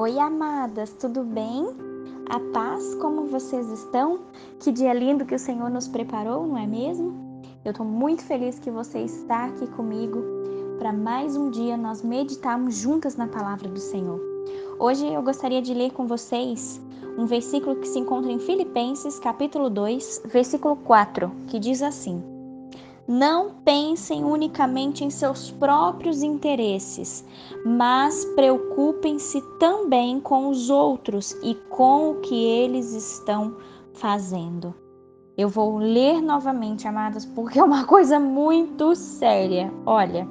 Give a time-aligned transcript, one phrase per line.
[0.00, 1.66] Oi, amadas, tudo bem?
[2.30, 4.20] A paz, como vocês estão?
[4.58, 7.42] Que dia lindo que o Senhor nos preparou, não é mesmo?
[7.62, 10.22] Eu estou muito feliz que você está aqui comigo
[10.78, 14.18] para mais um dia nós meditarmos juntas na palavra do Senhor.
[14.78, 16.80] Hoje eu gostaria de ler com vocês
[17.18, 22.39] um versículo que se encontra em Filipenses, capítulo 2, versículo 4, que diz assim:
[23.10, 27.24] não pensem unicamente em seus próprios interesses,
[27.66, 33.56] mas preocupem-se também com os outros e com o que eles estão
[33.94, 34.72] fazendo.
[35.36, 39.74] Eu vou ler novamente, amadas, porque é uma coisa muito séria.
[39.84, 40.28] Olha,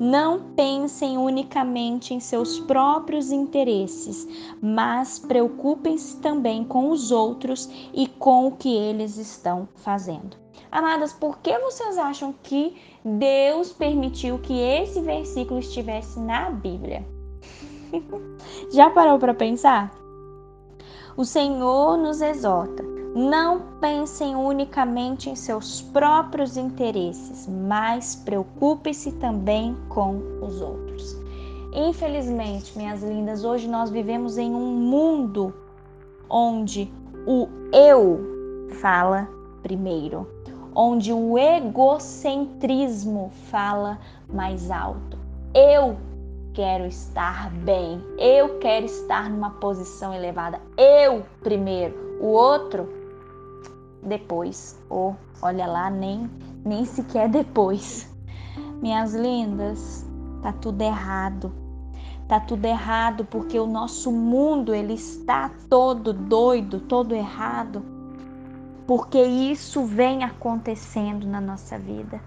[0.00, 4.26] não pensem unicamente em seus próprios interesses,
[4.60, 10.45] mas preocupem-se também com os outros e com o que eles estão fazendo.
[10.76, 17.02] Amadas, por que vocês acham que Deus permitiu que esse versículo estivesse na Bíblia?
[18.70, 19.90] Já parou para pensar?
[21.16, 22.82] O Senhor nos exorta:
[23.14, 31.16] não pensem unicamente em seus próprios interesses, mas preocupe-se também com os outros.
[31.72, 35.54] Infelizmente, minhas lindas, hoje nós vivemos em um mundo
[36.28, 36.92] onde
[37.26, 39.26] o eu fala
[39.62, 40.35] primeiro
[40.76, 45.16] onde o egocentrismo fala mais alto.
[45.54, 45.96] Eu
[46.52, 52.86] quero estar bem, eu quero estar numa posição elevada, eu primeiro, o outro
[54.02, 56.30] depois, ou olha lá, nem,
[56.62, 58.14] nem sequer depois.
[58.82, 60.04] Minhas lindas,
[60.42, 61.50] tá tudo errado.
[62.28, 67.95] Tá tudo errado porque o nosso mundo ele está todo doido, todo errado
[68.86, 72.20] porque isso vem acontecendo na nossa vida.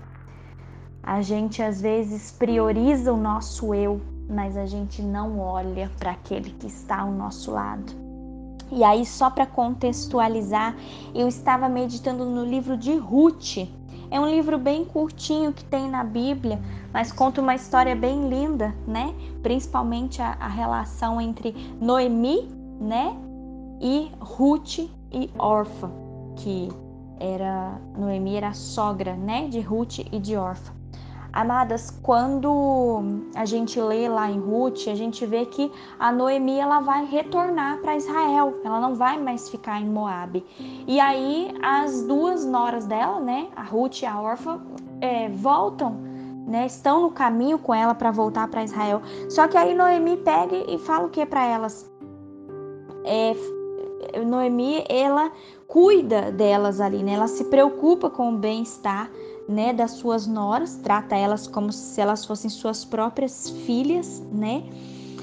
[1.01, 6.51] A gente às vezes prioriza o nosso eu, mas a gente não olha para aquele
[6.51, 7.93] que está ao nosso lado.
[8.71, 10.75] E aí, só para contextualizar,
[11.15, 13.57] eu estava meditando no livro de Ruth.
[14.11, 16.59] É um livro bem curtinho que tem na Bíblia,
[16.93, 19.15] mas conta uma história bem linda, né?
[19.41, 22.47] Principalmente a, a relação entre Noemi,
[22.79, 23.15] né?
[23.81, 24.79] E Ruth
[25.11, 26.08] e Orfa
[26.39, 26.69] que
[27.19, 30.79] era Noemi era sogra, né, de Ruth e de Orfa.
[31.31, 33.01] Amadas, quando
[33.35, 37.79] a gente lê lá em Ruth, a gente vê que a Noemi ela vai retornar
[37.81, 40.43] para Israel, ela não vai mais ficar em Moabe.
[40.87, 44.59] E aí as duas noras dela, né, a Ruth e a Orfa,
[45.01, 45.91] é, voltam,
[46.47, 49.01] né, estão no caminho com ela para voltar para Israel.
[49.29, 51.87] Só que aí Noemi pega e fala o que para elas?
[53.05, 53.35] É,
[54.25, 55.31] Noemi, ela
[55.69, 57.13] cuida delas ali, né?
[57.13, 59.09] Ela se preocupa com o bem-estar,
[59.47, 64.63] né, das suas noras, trata elas como se elas fossem suas próprias filhas, né?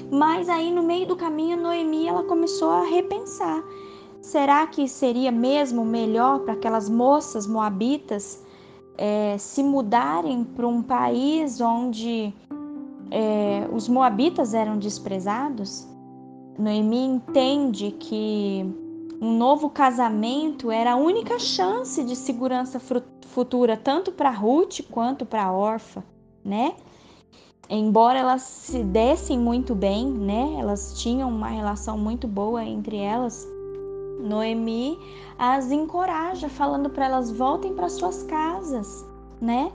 [0.09, 3.61] Mas aí no meio do caminho, Noemi, ela começou a repensar.
[4.21, 8.41] Será que seria mesmo melhor para aquelas moças moabitas
[8.97, 12.33] é, se mudarem para um país onde
[13.11, 15.87] é, os moabitas eram desprezados?
[16.57, 18.86] Noemi entende que
[19.19, 22.79] um novo casamento era a única chance de segurança
[23.27, 26.03] futura, tanto para Ruth quanto para Orfa,
[26.43, 26.75] né?
[27.69, 30.55] Embora elas se dessem muito bem, né?
[30.59, 33.45] Elas tinham uma relação muito boa entre elas.
[34.19, 34.97] Noemi
[35.37, 39.05] as encoraja, falando para elas voltem para suas casas,
[39.41, 39.71] né?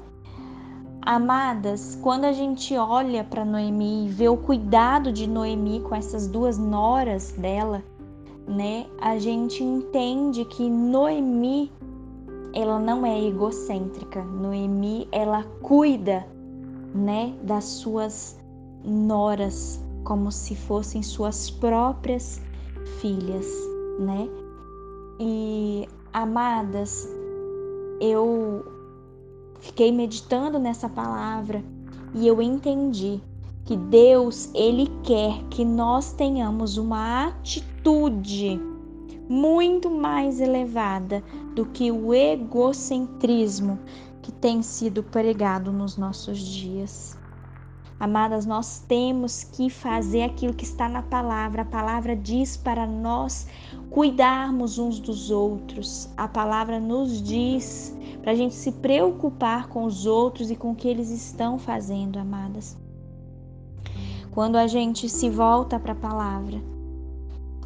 [1.05, 6.29] Amadas, quando a gente olha para Noemi e vê o cuidado de Noemi com essas
[6.29, 7.83] duas noras dela,
[8.47, 8.87] né?
[9.01, 11.73] A gente entende que Noemi
[12.55, 14.23] ela não é egocêntrica.
[14.23, 16.27] Noemi, ela cuida,
[16.95, 18.39] né, das suas
[18.85, 22.43] noras como se fossem suas próprias
[23.01, 23.47] filhas,
[23.99, 24.29] né?
[25.19, 27.09] E amadas,
[28.01, 28.65] eu
[29.63, 31.62] Fiquei meditando nessa palavra
[32.12, 33.23] e eu entendi
[33.64, 38.61] que Deus, ele quer que nós tenhamos uma atitude
[39.29, 41.23] muito mais elevada
[41.55, 43.79] do que o egocentrismo
[44.20, 47.17] que tem sido pregado nos nossos dias.
[47.99, 51.62] Amadas, nós temos que fazer aquilo que está na palavra.
[51.62, 53.47] A palavra diz para nós
[53.91, 56.09] cuidarmos uns dos outros.
[56.17, 60.75] A palavra nos diz para a gente se preocupar com os outros e com o
[60.75, 62.76] que eles estão fazendo, amadas.
[64.32, 66.58] Quando a gente se volta para a palavra,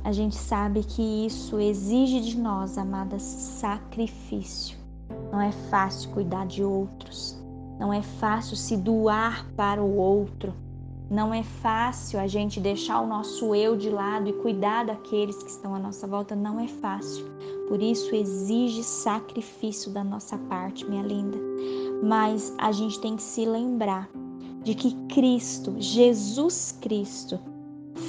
[0.03, 4.77] a gente sabe que isso exige de nós, amadas, sacrifício.
[5.31, 7.41] Não é fácil cuidar de outros.
[7.79, 10.53] Não é fácil se doar para o outro,
[11.09, 15.51] Não é fácil a gente deixar o nosso eu de lado e cuidar daqueles que
[15.51, 17.25] estão à nossa volta, não é fácil.
[17.69, 21.39] Por isso exige sacrifício da nossa parte, minha linda.
[22.03, 24.11] Mas a gente tem que se lembrar
[24.67, 27.39] de que Cristo, Jesus Cristo,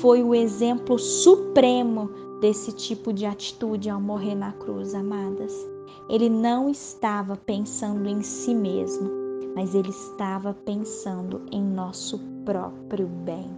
[0.01, 2.09] foi o exemplo supremo
[2.42, 5.54] desse tipo de atitude ao morrer na cruz, amadas.
[6.09, 9.07] Ele não estava pensando em si mesmo,
[9.56, 13.51] mas ele estava pensando em nosso próprio bem.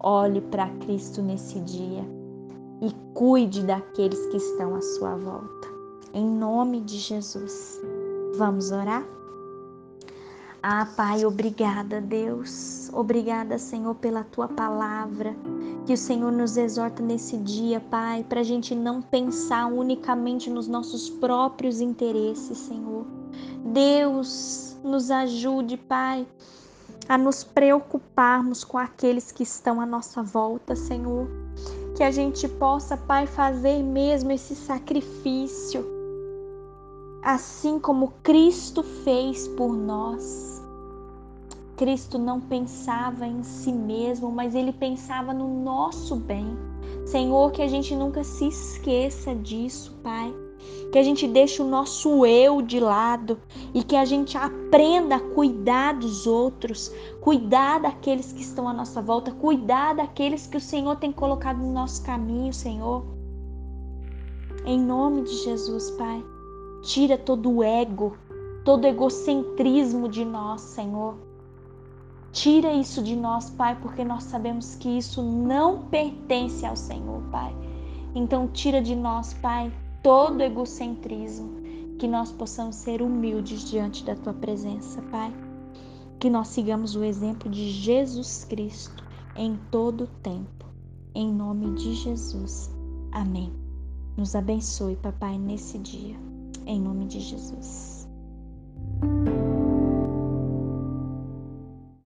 [0.00, 2.02] Olhe para Cristo nesse dia
[2.80, 5.68] e cuide daqueles que estão à sua volta.
[6.14, 7.78] Em nome de Jesus.
[8.38, 9.17] Vamos orar?
[10.62, 12.90] Ah, Pai, obrigada, Deus.
[12.92, 15.36] Obrigada, Senhor, pela tua palavra.
[15.86, 20.66] Que o Senhor nos exorta nesse dia, Pai, para a gente não pensar unicamente nos
[20.66, 23.06] nossos próprios interesses, Senhor.
[23.66, 26.26] Deus, nos ajude, Pai,
[27.08, 31.28] a nos preocuparmos com aqueles que estão à nossa volta, Senhor.
[31.96, 35.97] Que a gente possa, Pai, fazer mesmo esse sacrifício,
[37.28, 40.62] assim como Cristo fez por nós.
[41.76, 46.56] Cristo não pensava em si mesmo, mas ele pensava no nosso bem.
[47.04, 50.34] Senhor, que a gente nunca se esqueça disso, Pai.
[50.90, 53.38] Que a gente deixe o nosso eu de lado
[53.74, 56.90] e que a gente aprenda a cuidar dos outros,
[57.20, 61.74] cuidar daqueles que estão à nossa volta, cuidar daqueles que o Senhor tem colocado no
[61.74, 63.04] nosso caminho, Senhor.
[64.64, 66.24] Em nome de Jesus, Pai,
[66.82, 68.16] tira todo o ego,
[68.64, 71.16] todo o egocentrismo de nós, Senhor.
[72.32, 77.54] Tira isso de nós, Pai, porque nós sabemos que isso não pertence ao Senhor, Pai.
[78.14, 79.72] Então, tira de nós, Pai,
[80.02, 81.58] todo egocentrismo,
[81.98, 85.32] que nós possamos ser humildes diante da tua presença, Pai.
[86.18, 89.04] Que nós sigamos o exemplo de Jesus Cristo
[89.36, 90.66] em todo o tempo.
[91.14, 92.70] Em nome de Jesus.
[93.12, 93.52] Amém.
[94.16, 96.37] Nos abençoe, papai, nesse dia.
[96.68, 97.97] Em nome de Jesus.